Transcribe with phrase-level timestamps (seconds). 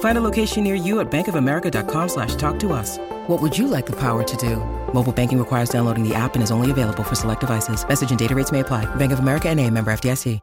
[0.00, 2.98] Find a location near you at bankofamerica.com slash talk to us.
[3.26, 4.56] What would you like the power to do?
[4.92, 7.86] Mobile banking requires downloading the app and is only available for select devices.
[7.88, 8.86] Message and data rates may apply.
[8.96, 10.40] Bank of America and a member FDIC.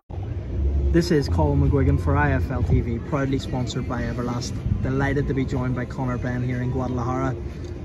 [0.92, 4.52] This is Colin McGuigan for IFL TV, proudly sponsored by Everlast.
[4.84, 7.34] Delighted to be joined by Conor Benn here in Guadalajara.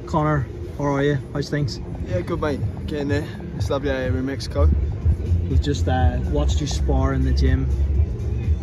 [0.07, 0.45] Conor,
[0.77, 1.19] how are you?
[1.33, 1.79] How's things?
[2.09, 2.59] Yeah, good mate.
[2.89, 3.25] Getting there.
[3.57, 4.69] It's lovely out here in Mexico.
[5.49, 7.69] We've just uh, watched you spar in the gym.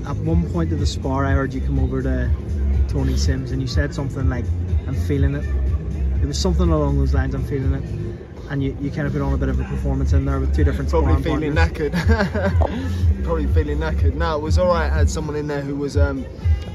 [0.06, 2.30] At one point of the spar, I heard you come over to
[2.94, 4.46] Tony Sims and you said something like,
[4.88, 5.44] I'm feeling it.
[6.22, 7.84] It was something along those lines, I'm feeling it.
[8.52, 10.56] And you, you kind of put on a bit of a performance in there with
[10.56, 11.92] two different Probably feeling partners.
[11.92, 13.24] knackered.
[13.24, 14.14] Probably feeling knackered.
[14.14, 14.92] No, it was alright.
[14.92, 16.24] I had someone in there who was um,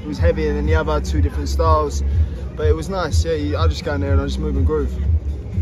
[0.01, 2.03] who was heavier than the other, two different styles.
[2.57, 3.23] But it was nice.
[3.23, 4.93] Yeah, I just go in there and I just move and groove.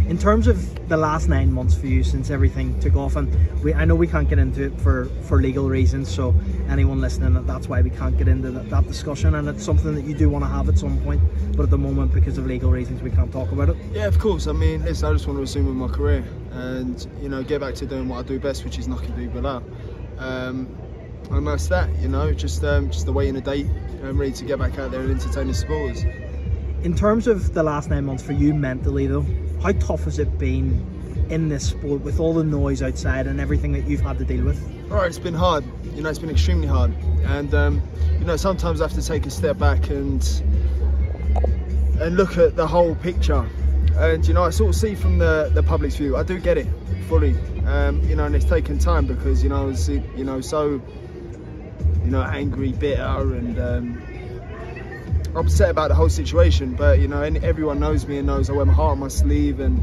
[0.07, 3.27] In terms of the last nine months for you since everything took off, and
[3.61, 6.33] we, I know we can't get into it for, for legal reasons, so
[6.69, 10.05] anyone listening, that's why we can't get into that, that discussion, and it's something that
[10.05, 11.21] you do want to have at some point,
[11.57, 13.75] but at the moment, because of legal reasons, we can't talk about it.
[13.91, 14.47] Yeah, of course.
[14.47, 17.61] I mean, listen, I just want to resume with my career and you know get
[17.61, 19.63] back to doing what I do best, which is knocking people out.
[20.17, 20.67] Um,
[21.31, 21.93] and that's that.
[21.99, 23.67] You know, just um, just awaiting a date.
[24.03, 26.03] I'm ready to get back out there and entertain the supporters.
[26.83, 29.25] In terms of the last nine months for you mentally, though,
[29.61, 30.85] how tough has it been
[31.29, 34.45] in this sport with all the noise outside and everything that you've had to deal
[34.45, 34.61] with?
[34.91, 35.63] All right, it's been hard.
[35.95, 36.93] You know, it's been extremely hard,
[37.25, 37.81] and um,
[38.19, 40.23] you know sometimes I have to take a step back and
[41.99, 43.47] and look at the whole picture.
[43.95, 46.15] And you know, I sort of see from the the public's view.
[46.15, 46.67] I do get it
[47.07, 47.35] fully.
[47.65, 50.81] Um, you know, and it's taken time because you know I was you know so
[52.03, 54.01] you know angry, bitter, and um,
[55.37, 56.73] upset about the whole situation.
[56.73, 59.59] But you know, everyone knows me and knows I wear my heart on my sleeve,
[59.59, 59.81] and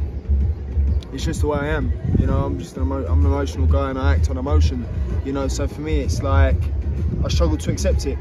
[1.12, 1.92] it's just the way I am.
[2.18, 4.86] You know, I'm just an emo- I'm an emotional guy and I act on emotion.
[5.24, 6.56] You know, so for me, it's like
[7.24, 8.18] I struggle to accept it.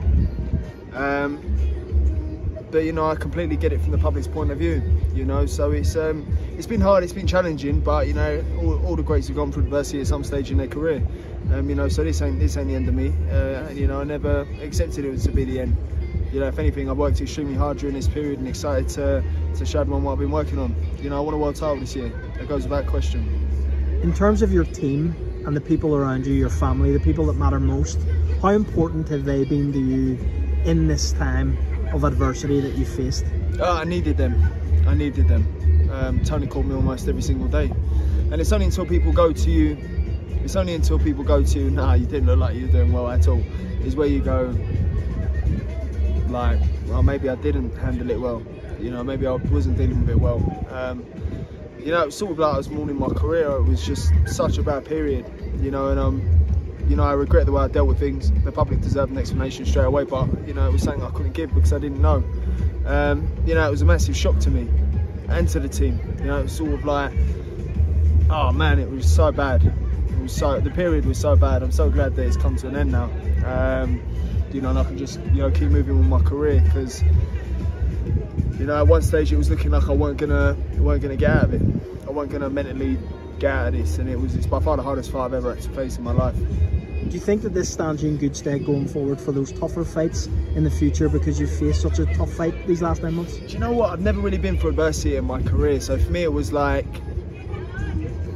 [0.94, 1.40] Um,
[2.72, 4.82] but you know, I completely get it from the public's point of view.
[5.14, 6.26] You know, so it's um,
[6.58, 9.52] it's been hard, it's been challenging, but you know, all, all the greats have gone
[9.52, 11.06] through adversity at some stage in their career.
[11.52, 13.14] Um, you know, so this ain't this ain't the end of me.
[13.32, 15.78] Uh, you know, I never accepted it to be the end.
[16.34, 19.24] You know, if anything, I've worked extremely hard during this period and excited to
[19.56, 20.76] to show everyone what I've been working on.
[21.00, 22.10] You know, I want a world title this year.
[22.40, 23.22] That goes without question.
[24.02, 27.34] In terms of your team and the people around you, your family, the people that
[27.34, 28.00] matter most,
[28.42, 30.18] how important have they been to you
[30.66, 31.56] in this time
[31.94, 33.26] of adversity that you faced?
[33.60, 34.34] Oh, I needed them.
[34.88, 35.46] I needed them.
[35.92, 37.72] Um, Tony called me almost every single day,
[38.32, 39.78] and it's only until people go to you.
[40.44, 41.70] It's only until people go to you.
[41.70, 43.44] Nah, you didn't look like you were doing well at all.
[43.86, 44.56] Is where you go.
[46.34, 48.42] Like, well, maybe I didn't handle it well.
[48.80, 50.42] You know, maybe I wasn't dealing with it well.
[50.72, 51.06] Um,
[51.80, 53.52] you know, sort of like I was mourning my career.
[53.52, 55.26] It was just such a bad period.
[55.62, 56.44] You know, and um,
[56.90, 58.32] you know, I regret the way I dealt with things.
[58.44, 61.34] The public deserved an explanation straight away, but you know, it was something I couldn't
[61.34, 62.24] give because I didn't know.
[62.86, 64.68] Um, you know, it was a massive shock to me
[65.30, 66.00] and to the team.
[66.18, 67.14] You know, it was sort of like,
[68.30, 69.64] oh man, it was so bad.
[69.64, 71.62] It was so the period was so bad.
[71.64, 73.10] I'm so glad that it's come to an end now.
[73.46, 74.02] Um,
[74.54, 77.02] you know, and I can just you know keep moving with my career because
[78.60, 81.32] you know at one stage it was looking like I weren't gonna weren't gonna get
[81.32, 81.62] out of it.
[82.08, 82.98] I weren't gonna mentally
[83.40, 85.56] get out of this, and it was it's by far the hardest fight I've ever
[85.56, 86.36] had to face in my life.
[86.36, 89.84] Do you think that this stands you in good stead going forward for those tougher
[89.84, 93.36] fights in the future because you've faced such a tough fight these last nine months?
[93.36, 93.90] Do you know what?
[93.90, 96.88] I've never really been through adversity in my career, so for me it was like,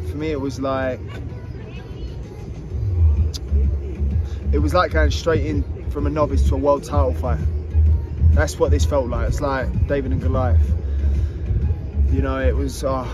[0.09, 0.99] for me it was like,
[4.51, 7.39] it was like going straight in from a novice to a world title fight.
[8.31, 9.29] That's what this felt like.
[9.29, 10.61] It's like David and Goliath.
[12.11, 13.07] You know, it was oh,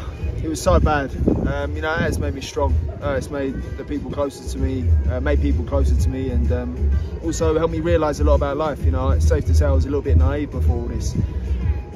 [0.43, 1.15] it was so bad.
[1.47, 2.73] Um, you know, it's made me strong.
[3.01, 6.51] Uh, it's made the people closer to me, uh, made people closer to me, and
[6.51, 6.91] um,
[7.23, 8.83] also helped me realise a lot about life.
[8.83, 11.15] You know, it's safe to say I was a little bit naive before all this.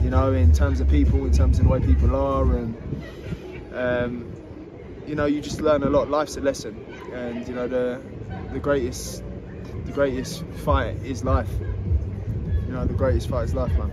[0.01, 3.03] You know, in terms of people, in terms of the way people are, and
[3.73, 4.33] um,
[5.06, 6.09] you know, you just learn a lot.
[6.09, 8.01] Life's a lesson, and you know, the
[8.53, 9.23] the greatest
[9.87, 11.49] the greatest fight is life.
[12.67, 13.89] You know, the greatest fight is life, man.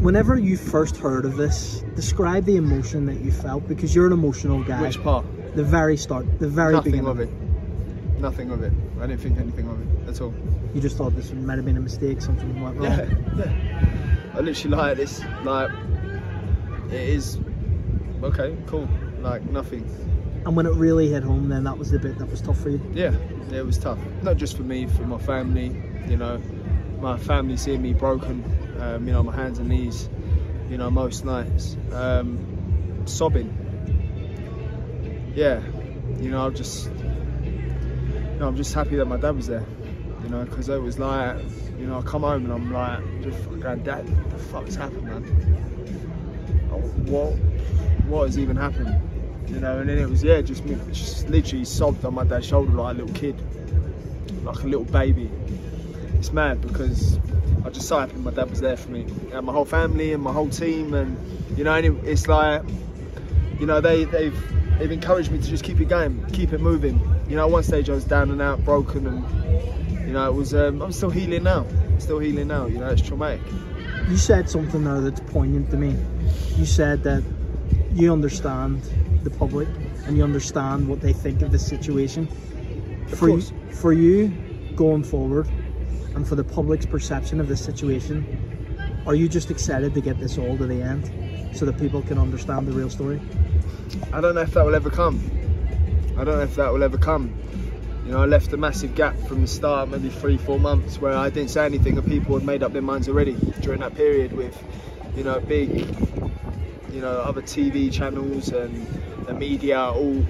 [0.00, 4.12] Whenever you first heard of this, describe the emotion that you felt because you're an
[4.12, 4.80] emotional guy.
[4.82, 5.24] Which part?
[5.56, 7.10] The very start, the very Nothing beginning.
[7.10, 8.20] of it.
[8.20, 8.72] Nothing of it.
[9.00, 10.34] I didn't think anything of it at all.
[10.74, 12.84] You just thought this might have been a mistake, something went wrong.
[12.84, 14.34] Yeah, yeah.
[14.34, 15.22] I literally like this.
[15.42, 15.70] Like,
[16.88, 17.38] it is
[18.22, 18.88] okay, cool.
[19.20, 19.84] Like nothing.
[20.46, 22.68] And when it really hit home, then that was the bit that was tough for
[22.68, 22.80] you.
[22.92, 23.14] Yeah,
[23.50, 23.98] it was tough.
[24.22, 25.74] Not just for me, for my family.
[26.06, 26.38] You know,
[27.00, 28.44] my family seeing me broken.
[28.78, 30.08] Um, you know, my hands and knees.
[30.68, 33.52] You know, most nights, um, sobbing.
[35.34, 35.60] Yeah,
[36.20, 36.90] you know, I'm just,
[37.42, 39.64] you know, I'm just happy that my dad was there.
[40.22, 41.38] You know, because it was like,
[41.78, 45.02] you know, I come home and I'm like, just going, Dad, what the fuck's happened,
[45.02, 45.22] man?
[47.06, 47.32] What,
[48.08, 49.13] what has even happened?
[49.48, 52.46] You know, and then it was yeah, just me, just literally sobbed on my dad's
[52.46, 53.36] shoulder like a little kid,
[54.44, 55.30] like a little baby.
[56.14, 57.18] It's mad because
[57.64, 60.22] I just so happy my dad was there for me, and my whole family and
[60.22, 61.16] my whole team, and
[61.56, 62.62] you know, and it, it's like,
[63.58, 67.00] you know, they they've they've encouraged me to just keep it going, keep it moving.
[67.28, 70.34] You know, at one stage I was down and out, broken, and you know, it
[70.34, 71.66] was um, I'm still healing now,
[71.98, 72.66] still healing now.
[72.66, 73.40] You know, it's traumatic.
[74.08, 75.96] You said something there that's poignant to me.
[76.56, 77.22] You said that
[77.94, 78.82] you understand
[79.24, 79.68] the public
[80.06, 82.28] and you understand what they think of the situation.
[83.06, 83.50] Of for course.
[83.50, 84.28] You, for you
[84.76, 85.48] going forward
[86.14, 90.38] and for the public's perception of this situation, are you just excited to get this
[90.38, 93.20] all to the end so that people can understand the real story?
[94.12, 95.20] I don't know if that will ever come.
[96.16, 97.34] I don't know if that will ever come.
[98.06, 101.14] You know, I left a massive gap from the start, maybe three, four months, where
[101.14, 104.32] I didn't say anything and people had made up their minds already during that period
[104.32, 104.62] with,
[105.16, 105.70] you know, big,
[106.92, 108.86] you know, other TV channels and
[109.26, 110.24] the media all,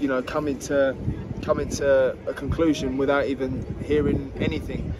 [0.00, 0.96] you know, coming to
[1.42, 4.94] coming to a conclusion without even hearing anything.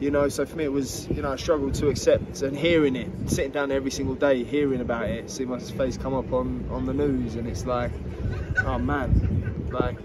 [0.00, 2.96] You know, so for me it was, you know, I struggled to accept and hearing
[2.96, 6.68] it, sitting down every single day, hearing about it, seeing my face come up on,
[6.72, 7.92] on the news, and it's like,
[8.64, 9.96] oh man, like,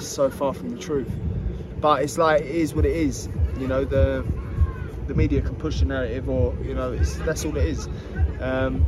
[0.00, 1.10] so far from the truth.
[1.80, 3.28] But it's like, it is what it is.
[3.58, 4.24] You know, the
[5.08, 7.88] the media can push the narrative, or you know, that's all it is.
[8.40, 8.86] Um,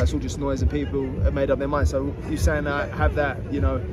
[0.00, 1.88] it's all just noise, and people have made up their mind.
[1.88, 3.84] So you saying that have that, you know,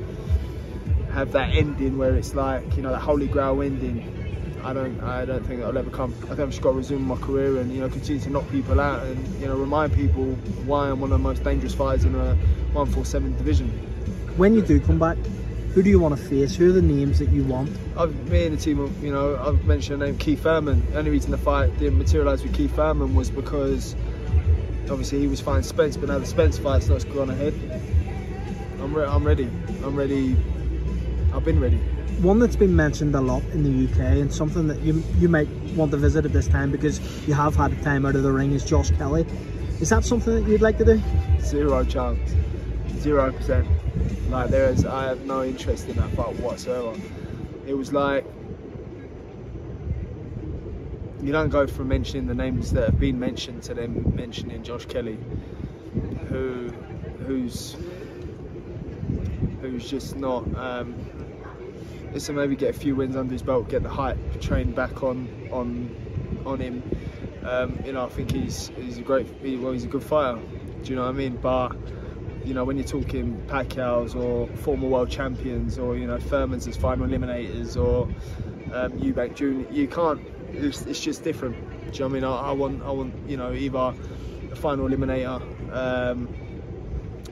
[1.12, 4.18] have that ending where it's like, you know, that holy grail ending.
[4.64, 6.14] I don't, I don't think that'll ever come.
[6.22, 8.48] I think I've just got to resume my career and you know continue to knock
[8.50, 10.24] people out and you know remind people
[10.66, 12.36] why I'm one of the most dangerous fighters in a
[12.72, 13.68] 147 division.
[14.36, 15.16] When you do come back,
[15.74, 16.54] who do you want to face?
[16.54, 17.70] Who are the names that you want?
[17.96, 20.86] I've, me and the team, have- you know, I've mentioned the name Keith Thurman.
[20.92, 23.96] The only reason the fight didn't materialise with Keith Thurman was because
[24.92, 27.54] obviously he was fighting Spence, but now the Spence fight's not gone ahead.
[28.80, 29.48] I'm, re- I'm ready.
[29.82, 30.36] I'm ready.
[31.34, 31.78] I've been ready.
[32.20, 35.48] One that's been mentioned a lot in the UK and something that you you might
[35.74, 38.30] want to visit at this time because you have had a time out of the
[38.30, 39.26] ring is Josh Kelly.
[39.80, 41.00] Is that something that you'd like to do?
[41.40, 42.34] Zero chance.
[42.98, 43.66] Zero percent.
[44.28, 47.00] Like there is, I have no interest in that fight whatsoever.
[47.66, 48.24] It was like
[51.22, 54.86] you don't go from mentioning the names that have been mentioned to them mentioning Josh
[54.86, 55.18] Kelly,
[56.28, 56.68] who,
[57.26, 57.76] who's,
[59.60, 60.42] who's just not.
[60.56, 60.94] Um,
[62.12, 65.28] listen, maybe get a few wins under his belt, get the hype train back on
[65.52, 66.82] on on him.
[67.44, 70.40] Um, you know, I think he's he's a great, he, well, he's a good fighter.
[70.82, 71.36] Do you know what I mean?
[71.36, 71.76] But
[72.44, 76.76] you know, when you're talking Pacquiao's or former world champions or, you know, Thurman's as
[76.76, 78.04] final eliminators or
[78.74, 80.20] um, Eubank Jr., you can't,
[80.52, 81.56] it's, it's just different.
[81.92, 82.24] Do you know I mean?
[82.24, 83.94] I, I want, I want, you know, either
[84.50, 85.40] a final eliminator,
[85.72, 86.28] um,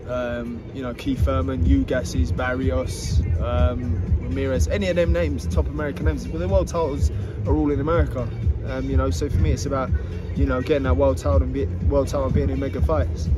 [0.08, 6.06] um, you know, Keith Thurman, Ugases, Barrios, um, Ramirez, any of them names, top American
[6.06, 7.10] names, but the world titles
[7.46, 8.28] are all in America.
[8.66, 9.90] Um, you know, so for me, it's about,
[10.36, 13.28] you know, getting that world title and be, world title and being in mega fights.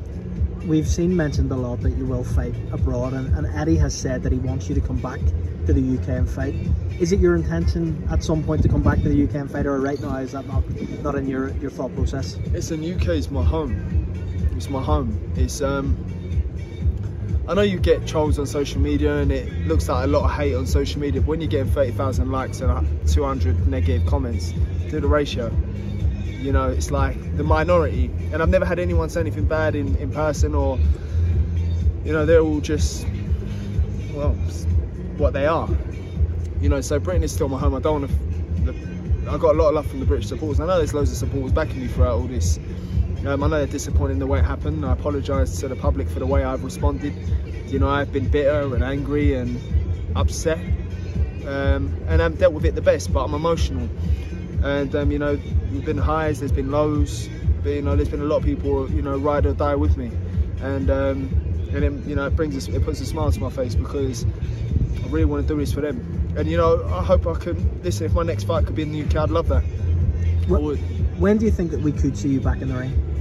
[0.67, 4.23] We've seen mentioned a lot that you will fight abroad, and, and Eddie has said
[4.23, 5.19] that he wants you to come back
[5.67, 6.55] to the UK and fight.
[7.01, 9.67] Is it your intention at some point to come back to the UK and fight,
[9.67, 10.63] or right now is that not
[11.03, 12.39] not in your, your thought process?
[12.53, 14.53] Listen, UK is my home.
[14.57, 15.33] It's my home.
[15.37, 15.97] It's um.
[17.49, 20.31] I know you get trolls on social media and it looks like a lot of
[20.31, 21.21] hate on social media.
[21.21, 24.53] But when you're getting 30,000 likes and 200 negative comments,
[24.89, 25.53] do the ratio.
[26.43, 29.95] You know, it's like the minority, and I've never had anyone say anything bad in,
[29.97, 30.79] in person or,
[32.05, 33.07] you know, they're all just,
[34.13, 34.33] well,
[35.17, 35.69] what they are.
[36.61, 37.75] You know, so Britain is still my home.
[37.75, 39.31] I don't want to.
[39.31, 40.59] I got a lot of love from the British supporters.
[40.59, 42.59] I know there's loads of supporters backing me throughout all this.
[43.25, 44.85] Um, I know they're disappointed in the way it happened.
[44.85, 47.15] I apologise to the public for the way I've responded.
[47.69, 49.61] You know, I've been bitter and angry and
[50.17, 50.59] upset,
[51.47, 53.13] um, and I've dealt with it the best.
[53.13, 53.89] But I'm emotional,
[54.63, 57.29] and um, you know, there's been highs, there's been lows,
[57.63, 59.97] but you know, there's been a lot of people, you know, ride or die with
[59.97, 60.11] me,
[60.61, 61.29] and um,
[61.73, 64.25] and then you know, it brings us, it puts a smile to my face because
[64.25, 66.35] I really want to do this for them.
[66.37, 68.07] And you know, I hope I can listen.
[68.07, 69.65] If my next fight could be in the UK, I'd love that.
[70.49, 70.79] Would.
[71.19, 73.13] When do you think that we could see you back in the ring?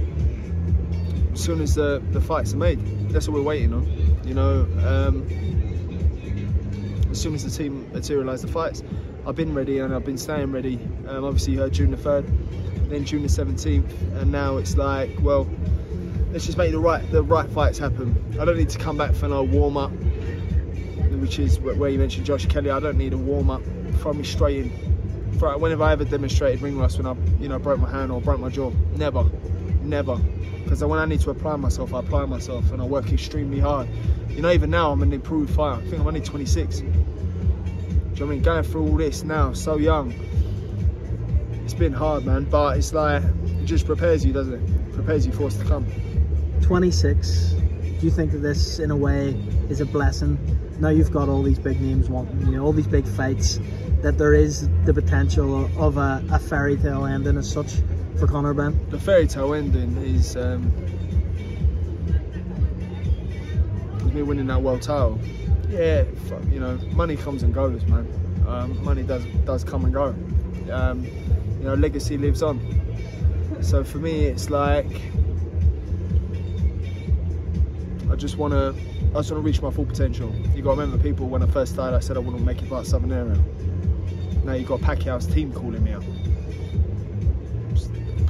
[1.32, 2.78] as soon as the, the fights are made.
[3.10, 3.86] That's what we're waiting on.
[4.24, 5.26] You know, um,
[7.10, 8.82] as soon as the team materialise the fights,
[9.26, 10.78] I've been ready and I've been staying ready.
[11.08, 15.10] Um, obviously, you heard June the 3rd, then June the 17th, and now it's like,
[15.20, 15.48] well,
[16.32, 18.16] let's just make the right the right fights happen.
[18.40, 19.90] I don't need to come back for no warm up,
[21.20, 22.70] which is where you mentioned Josh Kelly.
[22.70, 23.62] I don't need a warm up.
[24.00, 24.70] Throw me straight in.
[25.40, 28.38] Whenever I ever demonstrated ring rust when I, you know, broke my hand or broke
[28.38, 29.28] my jaw, never,
[29.82, 30.16] never
[30.72, 33.88] because when I need to apply myself, I apply myself and I work extremely hard.
[34.30, 35.82] You know, even now I'm an improved fighter.
[35.82, 36.78] I think I'm only 26.
[36.78, 38.42] Do you know I mean?
[38.42, 40.14] Going through all this now, so young,
[41.64, 42.44] it's been hard, man.
[42.44, 44.62] But it's like it just prepares you, doesn't it?
[44.62, 45.86] it prepares you for what's to come.
[46.62, 47.52] 26.
[47.52, 49.30] Do you think that this, in a way,
[49.68, 50.38] is a blessing?
[50.80, 53.60] Now you've got all these big names wanting, you know, all these big fights.
[54.02, 57.74] That there is the potential of a, a fairy tale ending as such
[58.18, 58.78] for Conor Benn?
[58.90, 60.72] The fairy tale ending is um,
[64.12, 65.18] me winning that world title.
[65.68, 66.04] Yeah,
[66.50, 68.06] you know, money comes and goes, man.
[68.46, 70.14] Um, money does does come and go.
[70.70, 71.06] Um,
[71.62, 72.60] you know, legacy lives on.
[73.62, 74.90] So for me, it's like
[78.10, 78.74] I just want to.
[79.10, 80.34] I just want to reach my full potential.
[80.54, 82.62] You got to remember, people when I first started, I said I want to make
[82.62, 83.38] it past Southern area.
[84.44, 86.02] Now you got Pacquiao's team calling me out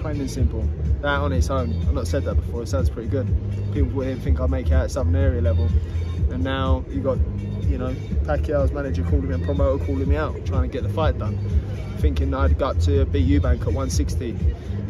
[0.03, 0.69] plain and simple.
[1.01, 3.27] That on its own, I've not said that before, it sounds pretty good.
[3.73, 5.69] People would think I'd make it at Southern area level.
[6.31, 7.19] And now you got,
[7.73, 10.93] you know, Pacquiao's manager calling me and promoter calling me out, trying to get the
[10.93, 11.39] fight done.
[11.99, 14.37] Thinking I'd got to beat Eubank at 160.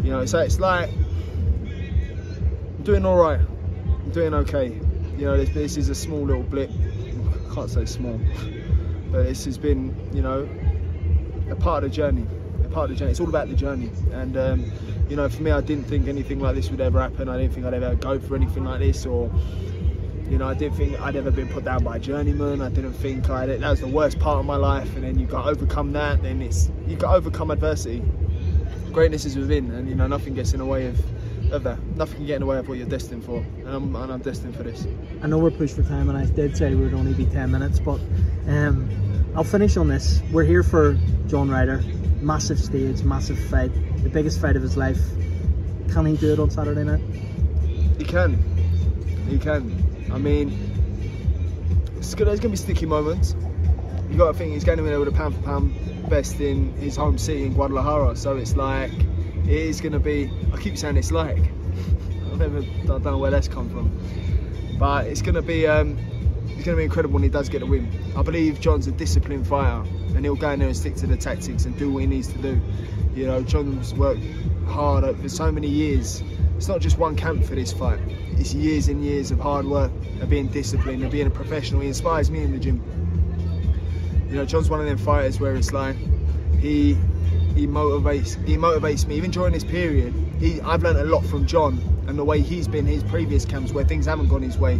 [0.02, 3.38] You know, so it's like, I'm doing all right.
[3.38, 4.80] I'm doing okay.
[5.16, 6.70] You know, this, this is a small little blip.
[6.70, 8.18] I can't say small,
[9.12, 10.48] but this has been, you know,
[11.50, 12.26] a part of the journey.
[12.64, 13.12] A part of the journey.
[13.12, 13.90] It's all about the journey.
[14.10, 14.72] And um,
[15.08, 17.28] you know, for me, I didn't think anything like this would ever happen.
[17.28, 19.30] I didn't think I'd ever go for anything like this, or
[20.32, 22.62] you know, I didn't think I'd ever been put down by a journeyman.
[22.62, 24.94] I didn't think I'd, that was the worst part of my life.
[24.96, 26.22] And then you got to overcome that.
[26.22, 28.02] Then it's you got to overcome adversity.
[28.92, 30.98] Greatness is within, and you know, nothing gets in the way of
[31.52, 31.78] of that.
[31.96, 34.20] Nothing can get in the way of what you're destined for, and I'm, and I'm
[34.20, 34.86] destined for this.
[35.22, 37.50] I know we're pushed for time, and I did say we would only be 10
[37.50, 38.00] minutes, but
[38.48, 38.88] um,
[39.36, 40.22] I'll finish on this.
[40.30, 41.82] We're here for John Ryder,
[42.20, 43.70] massive stage, massive fight
[44.02, 45.00] the biggest fight of his life.
[45.90, 47.00] Can he do it on Saturday night?
[47.98, 48.42] He can.
[49.28, 49.81] He can.
[50.10, 50.50] I mean,
[51.96, 53.36] it's gonna, there's going to be sticky moments.
[54.10, 56.72] You got to think he's going to win over the pound for pound best in
[56.74, 58.16] his home city in Guadalajara.
[58.16, 60.30] So it's like it is going to be.
[60.52, 61.38] I keep saying it's like.
[62.32, 62.58] I've never.
[62.58, 65.66] I don't know where that's come from, but it's going to be.
[65.66, 65.98] Um,
[66.46, 67.90] it's going to be incredible when he does get the win.
[68.16, 71.16] I believe John's a disciplined fighter, and he'll go in there and stick to the
[71.16, 72.60] tactics and do what he needs to do.
[73.14, 74.22] You know, John's worked
[74.66, 76.22] hard for so many years.
[76.62, 77.98] It's not just one camp for this fight.
[78.38, 79.90] It's years and years of hard work,
[80.20, 81.80] of being disciplined, of being a professional.
[81.80, 82.80] He inspires me in the gym.
[84.30, 85.96] You know, John's one of them fighters where it's like
[86.60, 86.96] he
[87.56, 90.14] he motivates he motivates me even during this period.
[90.38, 93.72] He I've learned a lot from John and the way he's been his previous camps
[93.72, 94.76] where things haven't gone his way,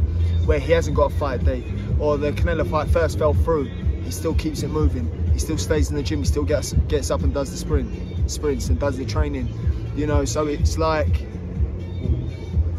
[0.47, 1.65] where he hasn't got a fight date
[1.99, 3.65] or the Canelo fight first fell through.
[4.05, 5.11] He still keeps it moving.
[5.33, 6.21] He still stays in the gym.
[6.21, 9.49] He still gets gets up and does the sprint sprints and does the training,
[9.97, 10.25] you know.
[10.25, 11.27] So it's like,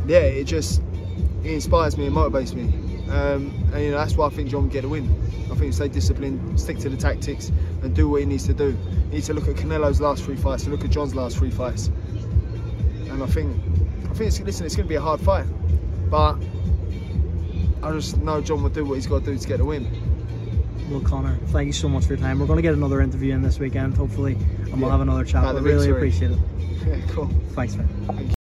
[0.07, 0.81] yeah, it just
[1.43, 2.63] it inspires me and motivates me,
[3.11, 5.09] um, and you know that's why I think John will get a win.
[5.51, 8.77] I think stay disciplined, stick to the tactics, and do what he needs to do.
[9.09, 11.51] He needs to look at Canelo's last three fights, and look at John's last three
[11.51, 11.87] fights,
[13.09, 13.55] and I think
[14.09, 15.45] I think it's, listen, it's going to be a hard fight,
[16.09, 16.37] but
[17.81, 19.87] I just know John will do what he's got to do to get a win.
[20.89, 22.39] Well, Conor, thank you so much for your time.
[22.39, 24.75] We're going to get another interview in this weekend, hopefully, and yeah.
[24.75, 25.43] we'll have another chat.
[25.43, 26.39] I really appreciate it.
[26.83, 27.29] Yeah, cool.
[27.51, 27.87] Thanks, man.
[27.97, 28.42] Sports